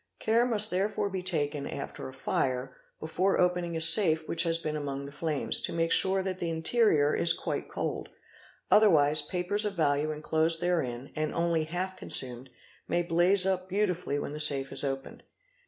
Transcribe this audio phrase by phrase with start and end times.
[0.17, 4.75] Care must therefore be taken, after a fire, before opening a safe which has been
[4.75, 8.09] among the flames, to make sure that the interior is quite cold;
[8.71, 12.49] otherwise papers of value enclosed therein and only half consumed
[12.87, 15.21] may blaze up beautifully when the safe is opened.